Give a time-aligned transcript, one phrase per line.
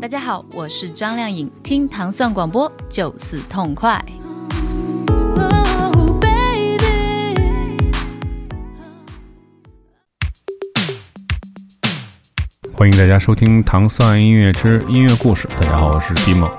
[0.00, 4.02] 大家好，我是张靓颖，听糖蒜广播就是痛快。
[12.76, 15.46] 欢迎大家收听《糖蒜音乐之音乐故事》。
[15.60, 16.50] 大家好，我是迪梦。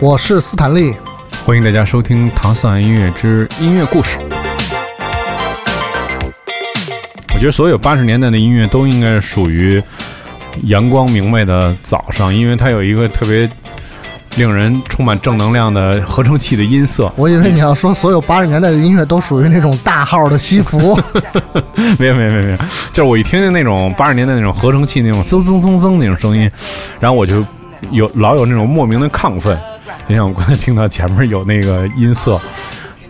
[0.00, 0.94] 我是斯坦利。
[1.46, 4.18] 欢迎大家收听《糖蒜音乐之音乐故事》。
[7.44, 9.82] 觉得所有八十年代的音乐都应该属于
[10.62, 13.46] 阳光明媚的早上，因为它有一个特别
[14.36, 17.12] 令人充满正能量的合成器的音色。
[17.16, 20.98] 我以为你要说所有八十年代的音乐都属于那种大号的西服。
[22.00, 22.56] 没有没有没有没有，
[22.94, 26.50] 就是我一听见那种八十年代那种合成器那种噌噌噌噌那种声音，
[26.98, 27.44] 然后我就
[27.90, 29.54] 有老有那种莫名的亢奋。
[30.08, 32.40] 就像我刚才听到前面有那个音色，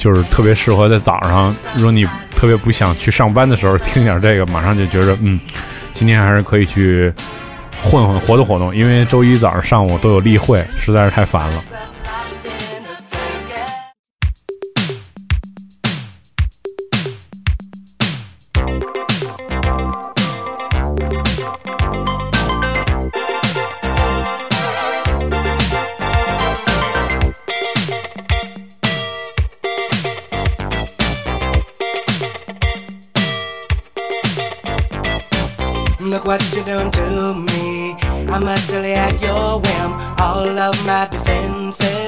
[0.05, 2.05] 就是特别适合在早上，如果你
[2.37, 5.41] 特别不想去上班的时候听点这个，马上就觉得嗯，
[5.95, 7.11] 今天还是可以去
[7.83, 11.65] 混混活动活动，因为周一早上上午都有例会，实在是太烦了。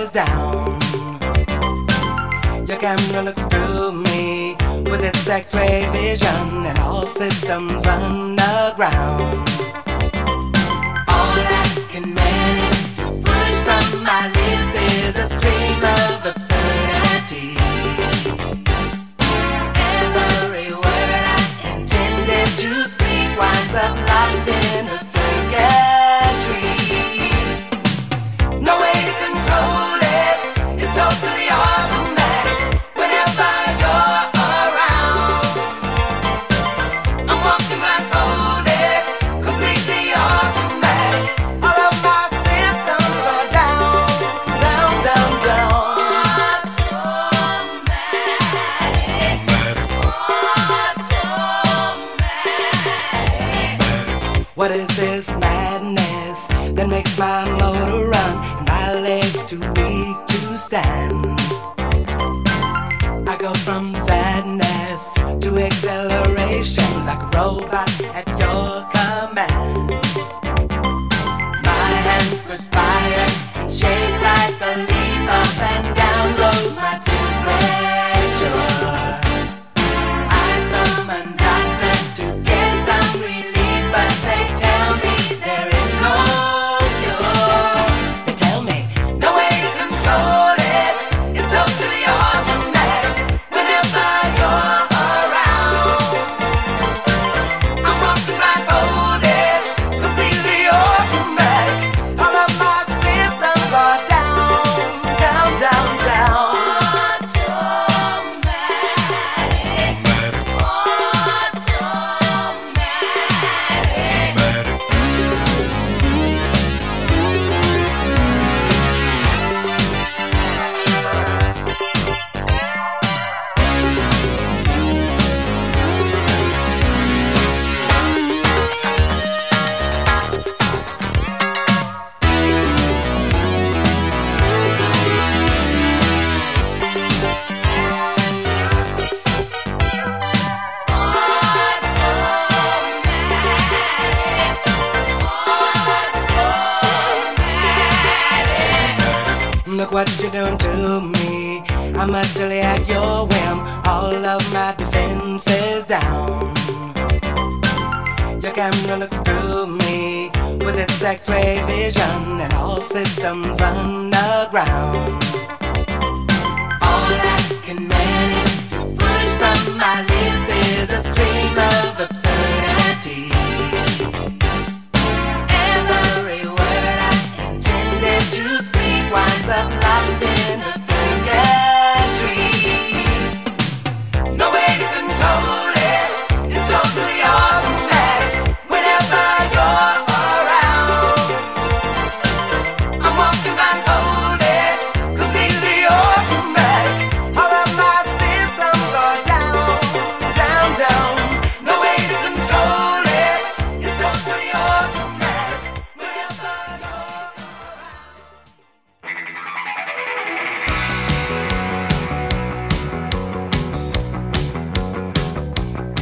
[0.07, 0.81] Defenses down.
[2.67, 4.57] Your camera looks through me
[4.91, 9.49] with its X-ray vision, and all systems run aground.
[11.09, 17.66] All I can manage to push from my lips is a stream of absurdity.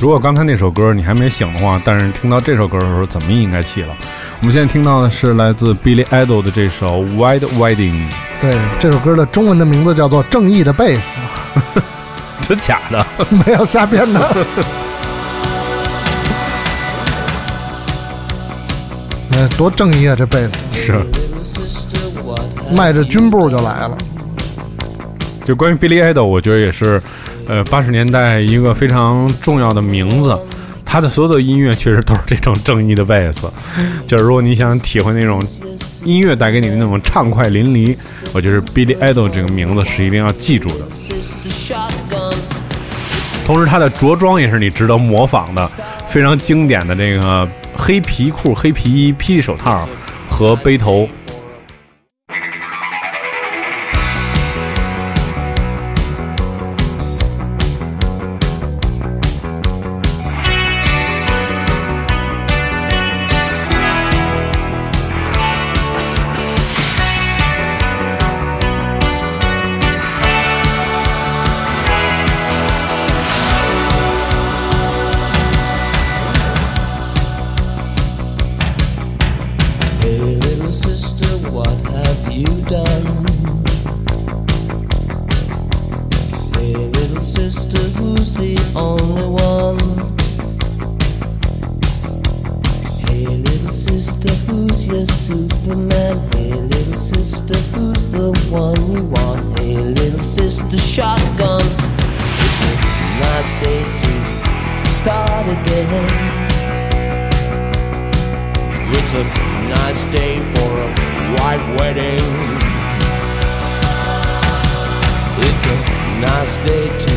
[0.04, 3.96] 如果刚才那首歌你还没醒的话，但是听到这首歌的时候，怎么也应该起了？
[4.40, 7.76] 我们现在听到的是来自 Billy Idol 的这首《White Wedding》，
[8.38, 11.18] 对，这首歌的中文的名字叫做《正义的贝斯
[12.46, 13.06] 真假的？》，
[13.46, 14.46] 没有瞎编的。
[19.32, 20.14] 哎，多正义啊！
[20.14, 22.76] 这贝斯是。
[22.76, 23.96] 迈着军步就来了。
[25.44, 27.00] 就关于 Billy Idol，我觉得也是，
[27.46, 30.37] 呃，八十年代一个非常重要的名字。
[30.87, 33.52] 他的所有的音乐确实都是这种正义的贝斯。
[34.06, 35.44] 就是如果你想体会那种
[36.05, 37.99] 音乐带给你的那种畅快淋漓，
[38.32, 40.87] 我觉得 Billy Idol 这个名字是一定要记住的。
[43.44, 45.69] 同时，他的着装也是你值得模仿的，
[46.08, 49.87] 非常经典的这个黑皮裤、黑皮衣、霹雳手套
[50.29, 51.08] 和背头。
[95.64, 96.16] Superman.
[96.32, 99.58] Hey, little sister, who's the one you want?
[99.58, 101.62] Hey, little sister, shotgun.
[102.44, 106.05] It's a nice day to start again.
[108.93, 109.25] It's a
[109.72, 110.88] nice day for a
[111.40, 112.20] white wedding.
[115.40, 115.76] It's a
[116.20, 117.14] nice day to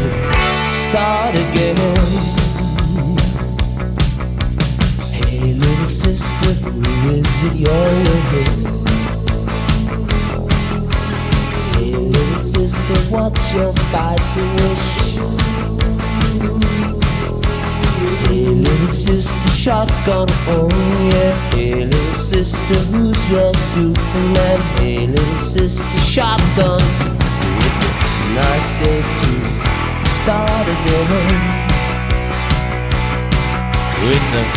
[0.69, 2.36] start again.
[5.57, 8.57] little sister, who is it you're with?
[11.73, 14.87] Hey, little sister, what's your spicy wish?
[18.27, 20.69] Hey, little sister, shotgun home,
[21.09, 21.33] yeah.
[21.51, 24.59] Hey, little sister, who's your Superman?
[24.77, 26.81] Hey, little sister, shotgun.
[27.65, 27.89] It's a
[28.35, 31.67] nice day to start again.
[33.99, 34.56] It's a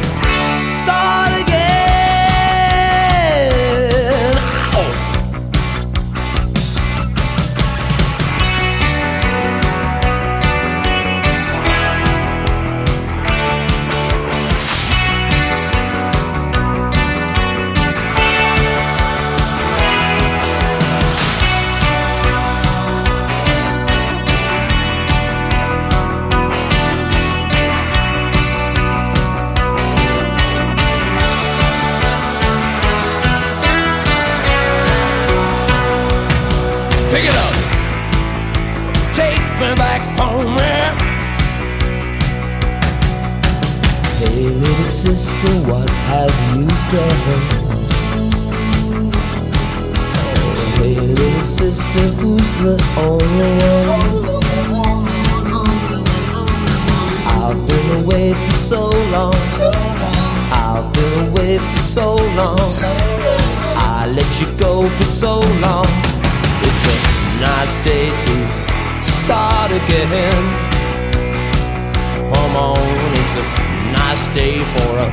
[74.73, 75.07] for a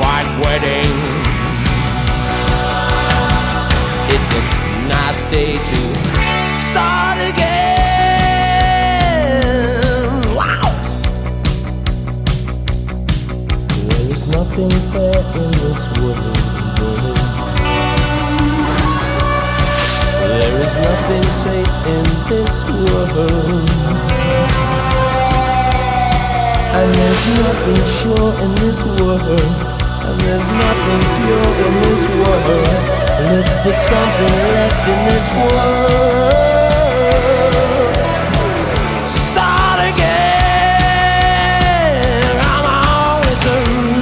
[0.00, 0.92] white wedding.
[4.14, 4.42] It's a
[4.88, 5.78] nice day to
[6.68, 7.54] start again.
[10.34, 10.70] Wow!
[13.88, 16.36] There is nothing fair in this world.
[20.20, 24.13] There is nothing safe in this world.
[26.76, 29.22] And there's nothing sure in this world.
[30.06, 32.66] And there's nothing pure in this world.
[33.30, 36.34] Look for something left in this world.
[39.06, 40.74] Start again.
[42.42, 43.48] On, it's a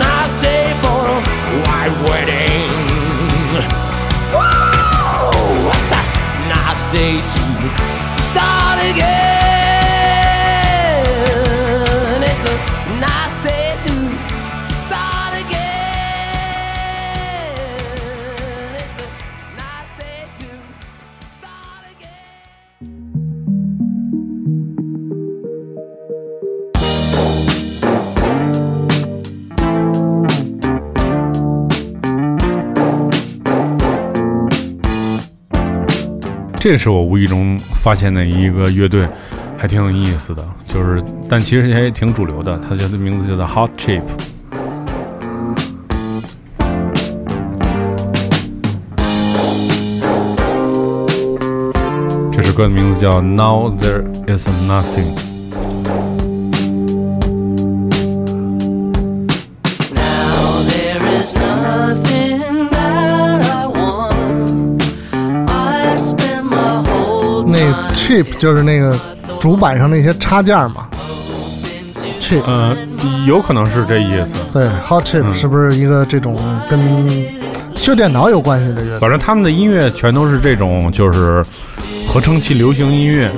[0.01, 1.21] nice day for a
[1.69, 2.73] white wedding.
[4.33, 6.03] Whoa, a
[6.49, 7.92] nice day to
[36.63, 39.05] 这是我无意中发现的一个乐队，
[39.59, 44.01] 还挺有意思的，就是但其实也挺主流的，它叫的名字叫做 Hot Chip。
[52.31, 55.32] 这首歌的名字叫 Now There Is Nothing。
[68.13, 68.95] Chip 就是那个
[69.41, 70.87] 主板上那些插件嘛。
[72.21, 72.77] chip 呃，
[73.27, 74.35] 有可能是这意思。
[74.53, 76.37] 对，hot chip 嗯是不是一个这种
[76.69, 76.79] 跟
[77.75, 78.99] 修电脑有关系的乐队？
[78.99, 81.43] 反正他们的音乐全都是这种，就是
[82.07, 83.31] 合成器流行音乐，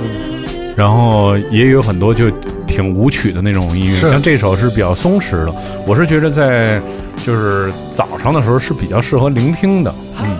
[0.75, 2.29] 然后也有很多就
[2.67, 5.55] 挺舞曲的那种音乐，像这首是比较松弛的。
[5.87, 6.81] 我是觉得在
[7.23, 10.37] 就是早上的时候是比较适合聆听的，嗯。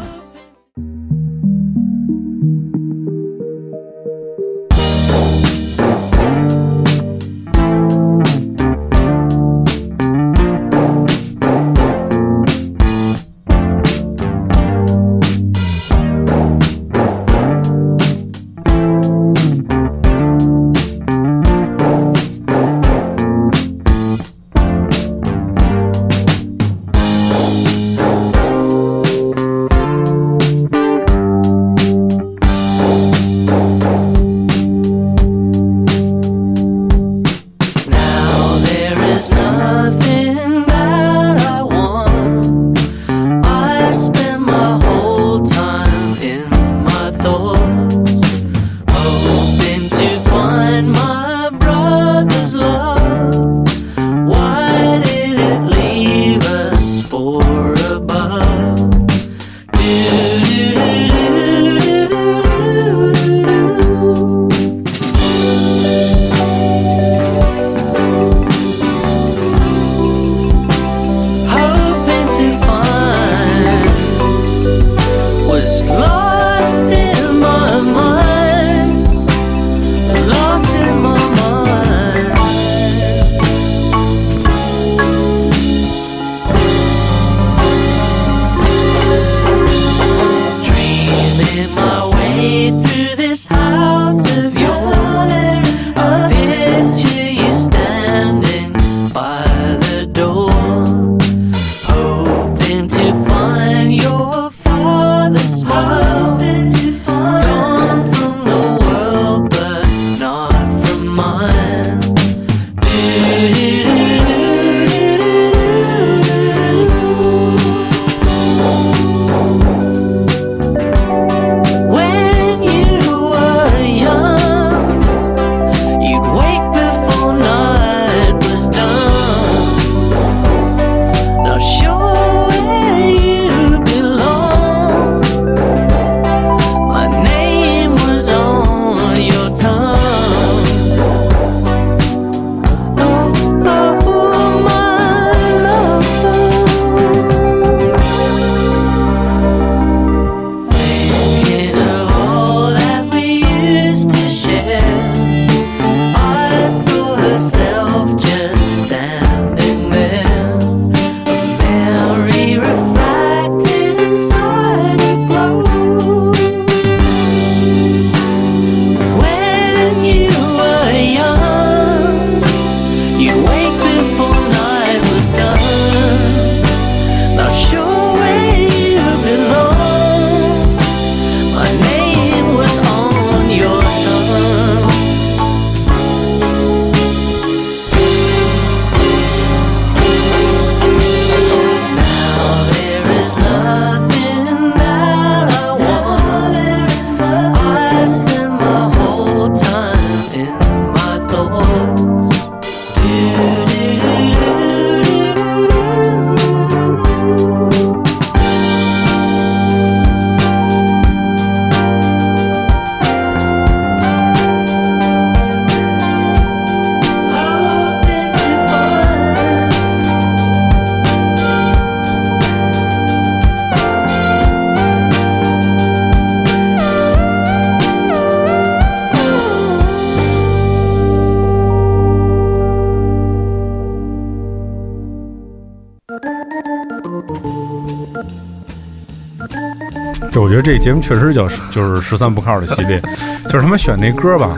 [240.76, 243.02] 这个节目确实叫就是十三不靠的系列，
[243.48, 244.50] 就是他们选那歌吧，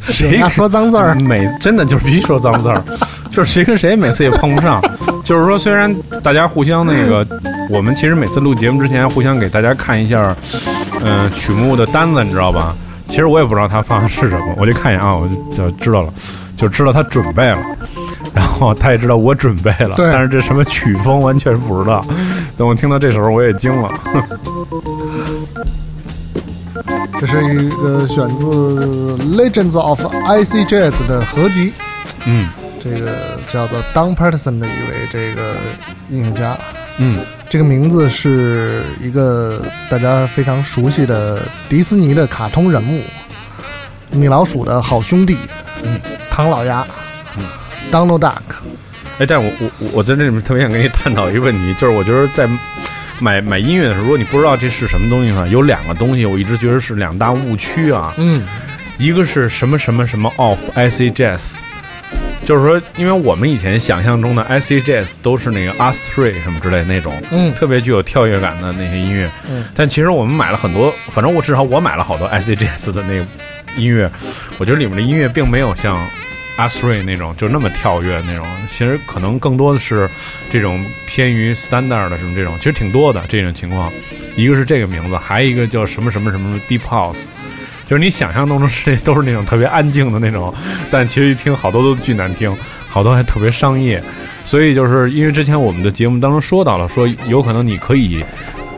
[0.00, 2.82] 谁说脏字儿，每真的就是必须说脏字儿，
[3.30, 4.82] 就是谁跟谁每次也碰不上。
[5.22, 7.24] 就是说，虽然大家互相那个，
[7.70, 10.34] 我们其实每次录节目之前互相给大家看一下，
[11.04, 12.74] 嗯、曲目的单子，你知道吧？
[13.06, 16.12] 其实我也不知道他放的是什么，我就看一眼啊，我就就知道了，
[16.56, 17.60] 就知道他准备了。
[18.32, 22.04] 然后他也知道我准备了，但是这什么曲风完全不知道。
[22.56, 23.90] 等我听到这首我也惊了。
[27.20, 28.46] 这是一个选自
[29.36, 31.70] 《Legends of IC Jazz》的合集，
[32.24, 32.48] 嗯。
[32.82, 35.54] 这个叫做 Don Patterson 的一位这个
[36.08, 36.58] 音乐家。
[36.96, 37.22] 嗯。
[37.50, 39.60] 这个名字是一个
[39.90, 43.02] 大家非常熟悉的迪士尼的卡通人物，
[44.16, 45.36] 米老鼠的好兄弟，
[45.82, 46.00] 嗯，
[46.30, 46.86] 唐老鸭，
[47.36, 47.44] 嗯
[47.92, 48.32] ，Donald Duck，
[49.18, 52.48] 哎，但我我我在这里面特别想跟你探讨一个问题，就是我觉得在
[53.20, 58.12] 买买音乐的时候，如果你不知道这是什么东西的话，有两个东西我一直觉得是两大误区啊。
[58.16, 58.42] 嗯，
[58.98, 61.40] 一个是什么什么什么 off IC jazz，
[62.44, 69.30] 就是说，因为我们以前想象中的 IC jazz 都是那个 R three 什么之类那种，嗯特别具有跳跃感的那些音乐。
[69.48, 73.26] 嗯，但其实我们买了很多，反正我至少我买了好多 IC jazz 的那个
[73.76, 74.10] 音乐，
[74.58, 75.96] 我觉得里面的音乐并没有像
[76.60, 80.08] R three 那种就那么跳跃那种，其实可能更多的是
[80.50, 83.90] 这种偏于 standard 的什么这种，其实挺多的这种情况。
[84.36, 87.22] 一个是这个名字，还有一个叫什么什么什么 Deep House。
[87.86, 90.54] 就是你想象当中是都是那种特别安静的那种，
[90.90, 92.54] 但其实一听好多都巨难听，
[92.88, 94.02] 好多还特别商业。
[94.44, 98.22] 所以就是因为之前我们的节目当中说到了，说有可能你可以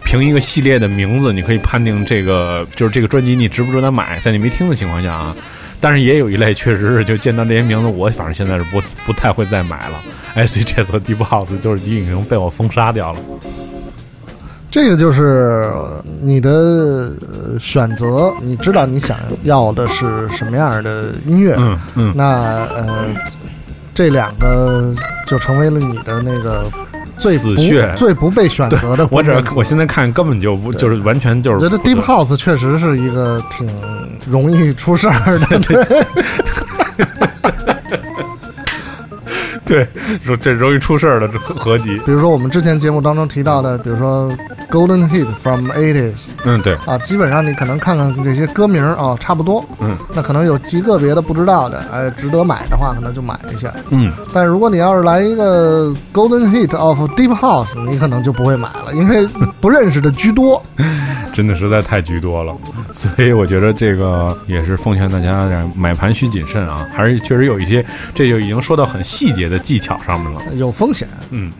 [0.04, 5.36] 凭一个系列的名字，你可以判定这个就是这个专辑你值不值得买，在你没听的情况下啊。
[5.82, 10.00] 但是也有一类确实是就见到这些名字，我反正现在是不不太会再买了。
[10.36, 13.18] IC Jazz 和 Deep House 就是已经被我封杀掉了。
[14.70, 15.70] 这个就是
[16.22, 23.06] 你的呃选择，你知道你想要的是什么样的音乐，嗯嗯，那呃，
[23.92, 24.94] 这两个
[25.26, 26.64] 就成为了你的那个
[27.22, 27.54] 最不
[27.96, 29.54] 最不被选择的我只关键词。
[29.58, 33.66] 我现在看根本就不就是完全就是我觉得 Deep House 确实是一个挺
[34.28, 36.06] 容易出事儿的， 对，
[39.72, 39.88] 对，
[40.22, 41.98] 说这容易出事儿的这合合集。
[42.04, 44.30] 比如说我们之前节目当中提到的，比如说
[44.70, 53.72] Golden Hit from Eighties，嗯，对，啊，基本上你可能看看这些歌名儿啊，差不多，嗯，那可能有极个别的不知道的，哎，值得买的话，可能就买一下。
[53.88, 59.26] 嗯，但如果你要是来一个 Golden Hit of Deep House，你可能就不会买了，因为
[59.58, 60.62] 不认识的居多。
[61.32, 62.54] 真的实在太居多了，
[62.92, 67.82] 所以我觉得这个也是奉劝大家买盘需谨慎啊，还是确实有一些，
[68.14, 71.08] 这就已经说到很细节的技巧上面了，有风险。
[71.30, 71.52] 嗯。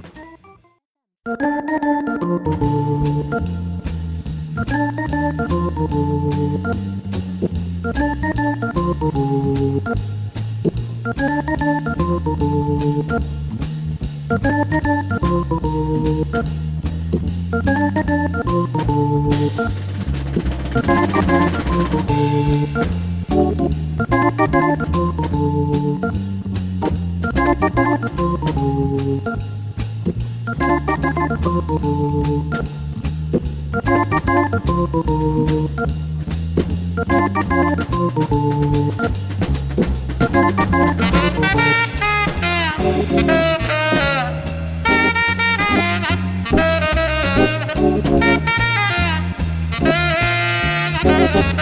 [51.35, 51.62] Thank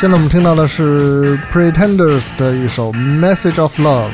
[0.00, 4.08] 现在我们听到的是 Pretenders 的一首《Message of Love》，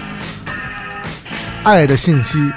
[1.63, 2.51] 爱的信息。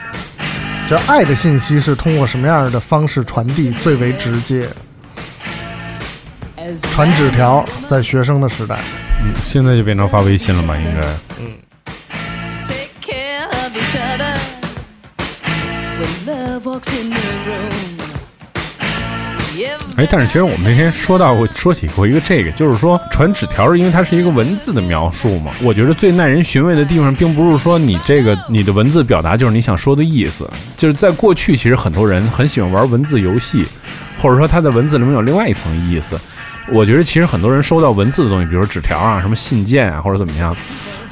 [0.90, 4.68] 这爱的信息是通过什么样的方式传递最为直接？
[6.92, 8.80] 传纸条，在学生的时代，
[9.24, 10.76] 嗯现在就变成发微信了吧？
[10.78, 11.02] 应该。
[12.64, 14.36] Take care of each other
[16.00, 17.69] when love walks in the room.
[20.00, 25.52] 哎，但是其实我们那天说到过，说起过一个这个，就是说传纸条，因为它是一个文字的描述嘛。
[25.62, 33.66] 我觉得最耐人寻味的地方，并不是说你这个你的文字表达就是你想说的意思，就是在过去，其实很多人很喜欢玩文字游戏，
[34.22, 36.18] 或者说他在文字里面有另外一层意思。
[36.70, 40.56] 我觉得其实很多人收到文字的东西，比如纸条啊、什么信件啊，或者怎么样，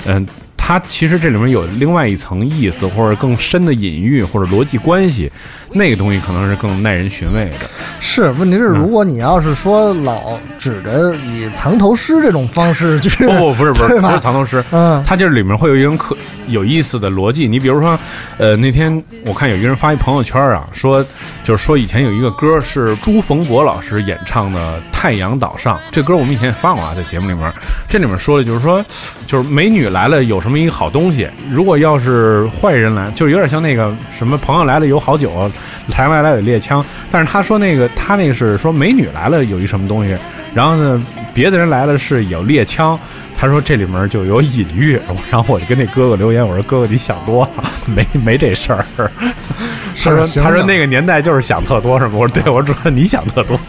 [0.06, 0.26] 嗯。
[0.68, 5.32] 它其实这里面有另外一层意思，或者更深的隐喻，或者逻辑关系，
[5.72, 7.70] 那个东西可能是更耐人寻味的。
[8.02, 17.48] 是问题是，如果你要是说老指着以藏头诗这种方式去，不不不是不是不是藏头诗，嗯它就是里面会有一种可有意思的逻辑。
[17.48, 17.98] 你比如说，
[18.38, 21.02] 呃，那天我看有一个人发一朋友圈啊，说
[21.46, 24.60] 就是说以前有一个歌是朱逢博老师演唱的
[24.92, 27.50] 《太阳岛上》，这歌我们以前也放过啊，在节目里面。
[27.88, 28.86] 这里面说的就是说，
[29.26, 31.30] 就是美女来了有什么么一个好东西。
[31.50, 35.50] 如果要是坏人来，就有点像那个什么朋友来了有好酒，
[35.96, 36.84] 来来来了有猎枪。
[37.12, 40.18] 但是他说那个他那个是说美女来了有一什么东西，
[40.54, 41.02] 然后呢
[41.34, 43.00] 别的人来了是有猎枪。
[43.40, 48.84] 他说这里面就有隐喻，然后我就跟那哥哥留言，我说哥哥你想多了，没没这事儿。
[50.04, 52.14] 他说他说那个年代就是想特多是吗？
[52.16, 53.60] 我说对，我说主要你想特多。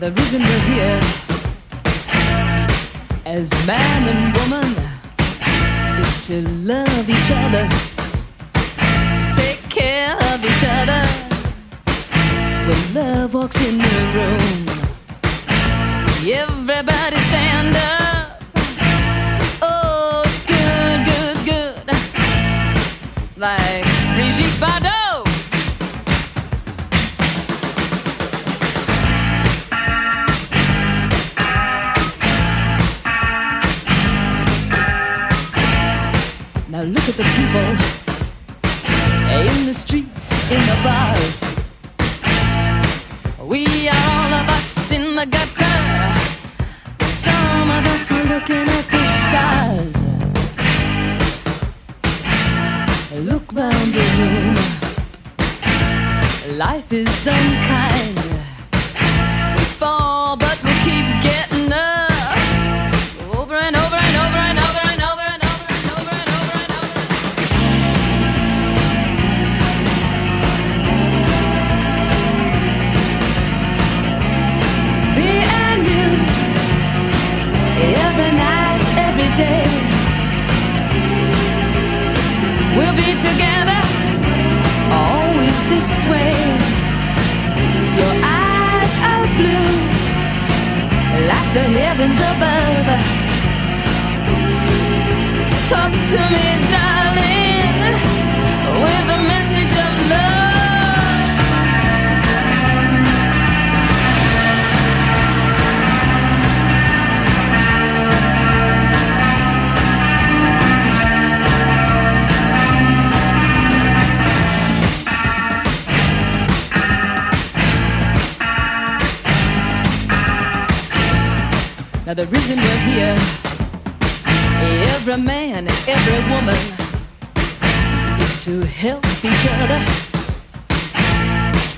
[0.00, 1.00] The reason we're here
[3.26, 4.74] as man and woman
[6.00, 7.68] is to love each other,
[9.34, 11.04] take care of each other.
[12.66, 14.68] When love walks in the room,
[16.26, 18.42] everybody stand up.
[19.60, 21.86] Oh, it's good, good, good.
[23.36, 23.84] Like
[24.14, 24.99] Brigitte Bardot.
[36.80, 37.70] Now look at the people
[39.38, 41.44] in the streets, in the bars.
[43.38, 45.80] We are all of us in the gutter.
[47.04, 49.94] Some of us are looking at the stars.
[53.26, 54.56] Look round the room.
[56.56, 58.19] Life is unkind.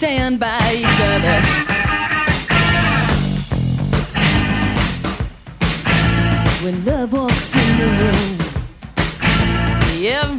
[0.03, 1.41] Stand by each other.
[6.65, 8.39] When love walks in the room,
[9.71, 10.32] everybody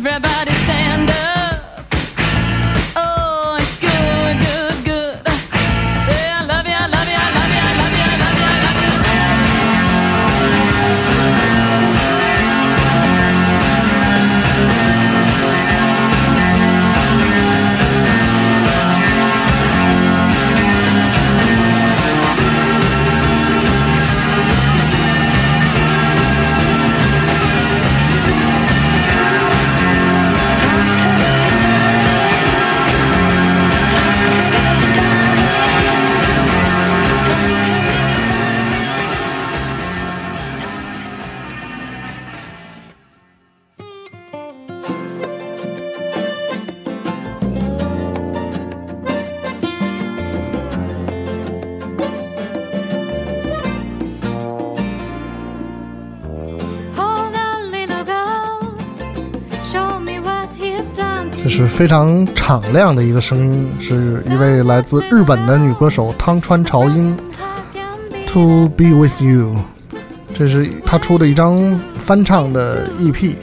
[61.56, 67.16] 是非常敞亮的一个声音，是一位来自日本的女歌手汤川朝音。
[68.26, 69.58] To Be With You，
[70.34, 73.36] 这是她出的一张翻唱的 EP，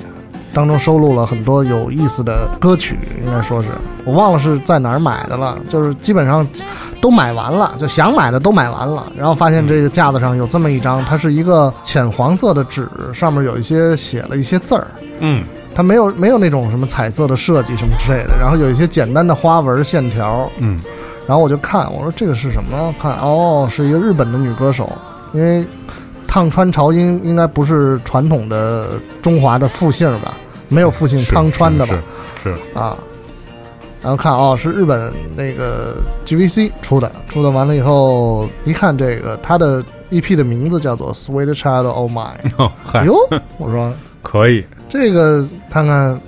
[0.53, 3.69] 当中收录了很多有意思的歌曲，应该说是。
[4.05, 6.45] 我忘了是在哪儿买的了，就是基本上
[7.01, 14.89] 都买完了，就想买的都买完了，然后发现这个架子上有这么一张，它是一个浅黄色的纸，上面有一些写了一些字儿，
[15.21, 20.79] 嗯，它没有没有那种什么彩色的设计什么之类的，然后有一些简单的花纹线条，嗯，
[21.27, 22.95] 然后我就看，我说这个是什么？
[23.01, 24.91] 看哦，是一个日本的女歌手，
[25.33, 25.67] 因为
[26.27, 28.91] 烫川朝音应该不是传统的
[29.23, 30.35] 中华的复姓吧？
[30.69, 31.99] 没有复姓汤川的吧？
[32.43, 32.97] 是是啊，
[34.03, 42.39] 然后看哦，是日本那个 GVC 出的，出的完了以后，一看这个它的 EP 的名字叫做《Sweet Child O' Mine》。
[42.57, 43.15] 哦嗨，哟，
[43.59, 46.21] 我说可以，这个看看，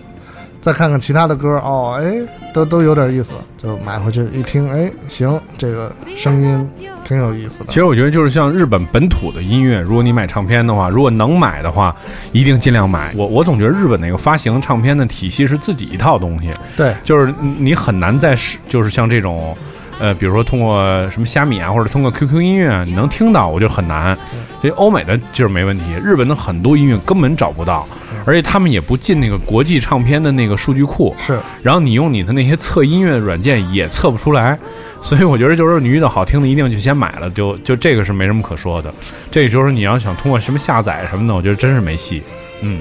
[0.61, 2.15] 再看看其他的歌哦，哎，
[2.55, 6.71] 都都有点意思，就买回去一听，哎，行，这个声音
[7.05, 7.75] 挺有意思的其。
[7.75, 11.95] 实我觉得就是像日本本土的音乐，如果你买唱片的话，如果能买的话，
[12.31, 13.13] 一定尽量买。
[13.17, 19.55] 我我总觉得日本那个发行唱片的体系是自己一套东西，对，就是你很难在是就是像这种。
[20.01, 24.17] 呃，比如说通过什么虾米啊，或者通过 QQ 音乐啊，你能听到，我觉得很难。
[24.61, 27.87] 所以欧美的就是没问题，日本的很多音乐根本找不到，
[28.25, 31.15] 而且他们也不进那个国际唱片的那个数据库。
[31.19, 34.59] 是然后你用你的那些测音乐的软件也测不出来，
[35.01, 38.93] 所以我觉得就是你遇到好听的一定就先买了，就就这个是没什么可说的。
[39.31, 42.23] 这就是你要想通过什么下载什么的，我觉得真是没戏。
[42.61, 42.81] 嗯，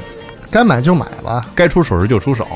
[0.50, 1.46] 该买就买吧。
[1.56, 2.48] 该出手时就出手。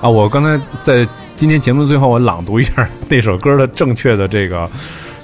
[0.00, 1.06] 啊，我刚才在
[1.36, 4.68] 今天节目的最后，我朗读一下那首歌的正确的这个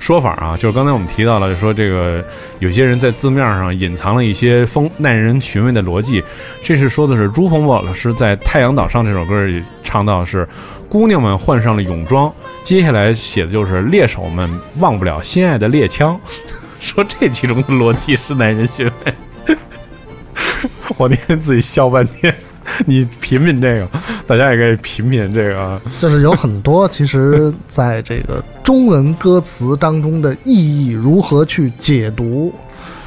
[0.01, 2.25] 说法啊，就是刚才我们提到了，说这个
[2.61, 6.23] 有些人在字面上隐藏了一些风耐人寻味的逻辑。
[6.63, 10.49] 这是说的是朱逢宝老师在《太阳岛上》这首歌里唱到是，
[10.89, 12.33] 姑娘们换上了泳装，
[12.63, 16.19] 接下来写的就是猎手们忘不了心爱的猎枪。
[16.81, 19.57] 说这其中的逻辑是耐人寻味，
[20.97, 22.35] 我那天自己笑半天。
[22.85, 23.89] 你品品这个，
[24.27, 25.81] 大家也可以品品这个。
[25.99, 32.53] 就是有很多，其实在这个中文歌词当中的意义如何去解读，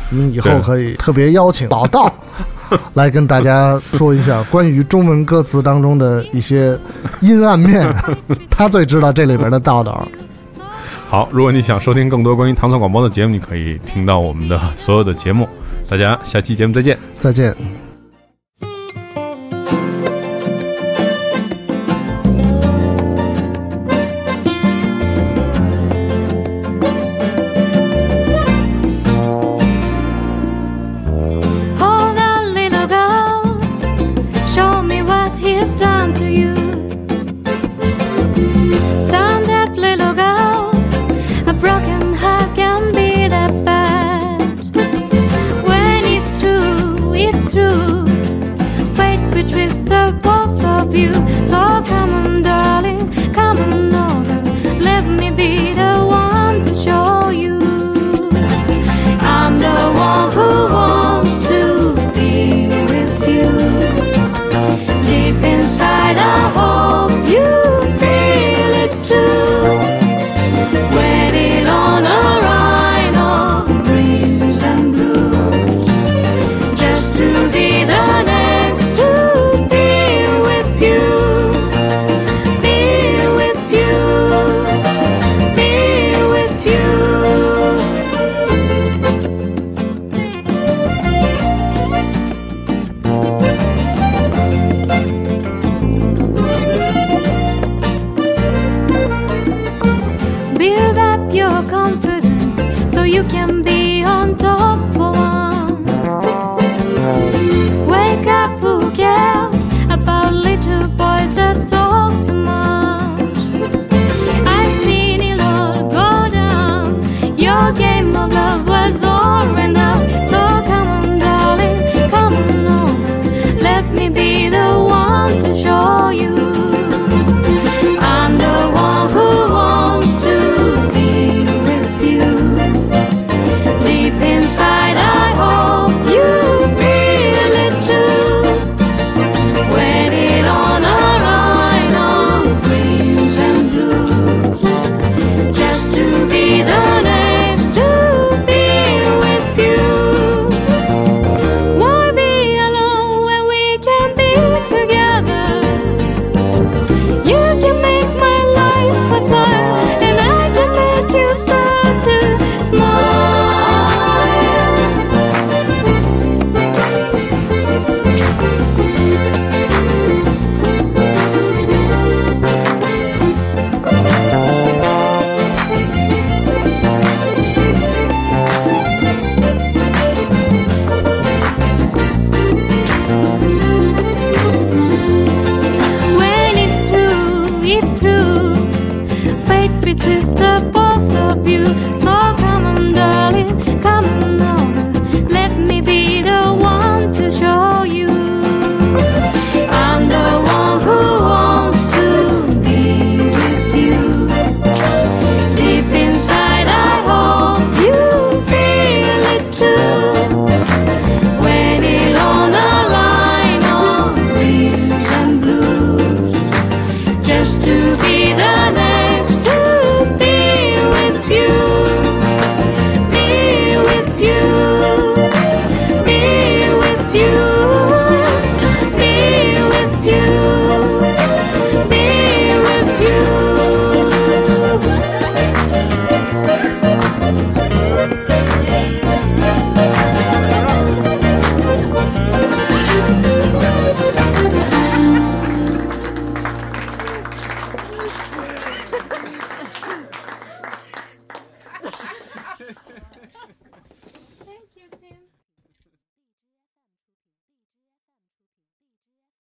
[0.10, 2.12] 我们以后可以特别邀请老道
[2.96, 6.76] 来跟大家说一下关于中文歌词当中的一些
[7.20, 7.88] 阴暗面，
[8.50, 10.08] 他最知道这里边的道道。
[11.08, 15.48] 好，如果你想收听更多关于唐宋广播的节目，你可以听到我们的所有的节目。
[15.88, 16.98] 大家下期节目再见。
[17.20, 17.91] 再见。